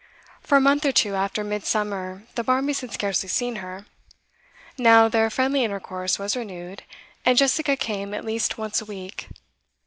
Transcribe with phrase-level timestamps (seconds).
[0.41, 3.85] For a month or two after Midsummer the Barmbys had scarcely seen her;
[4.75, 6.81] now their friendly intercourse was renewed,
[7.23, 9.27] and Jessica came at least once a week.